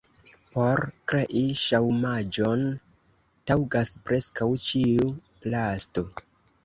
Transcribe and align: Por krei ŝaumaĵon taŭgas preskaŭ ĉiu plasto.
Por 0.53 0.79
krei 1.11 1.41
ŝaumaĵon 1.63 2.63
taŭgas 3.51 3.93
preskaŭ 4.09 4.49
ĉiu 4.71 5.13
plasto. 5.45 6.07